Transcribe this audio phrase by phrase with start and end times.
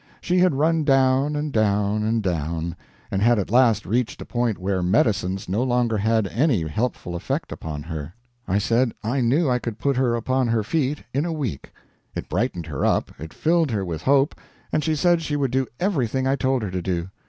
[0.19, 2.75] She had run down and down and down,
[3.11, 7.51] and had at last reached a point where medicines no longer had any helpful effect
[7.51, 8.15] upon her.
[8.47, 11.71] I said I knew I could put her upon her feet in a week.
[12.15, 14.33] It brightened her up, it filled her with hope,
[14.71, 17.09] and she said she would do everything I told her to do.